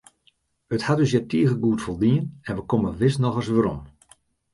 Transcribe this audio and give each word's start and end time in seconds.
It 0.75 0.85
hat 0.87 1.01
ús 1.03 1.11
hjir 1.13 1.25
tige 1.33 1.55
goed 1.65 1.81
foldien 1.85 2.23
en 2.47 2.57
wy 2.57 2.65
komme 2.71 2.91
wis 3.01 3.15
noch 3.23 3.37
ris 3.37 3.51
werom. 3.55 3.79